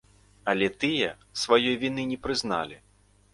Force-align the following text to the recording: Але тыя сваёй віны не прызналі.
Але 0.53 0.69
тыя 0.83 1.09
сваёй 1.41 1.77
віны 1.85 2.07
не 2.13 2.19
прызналі. 2.25 2.81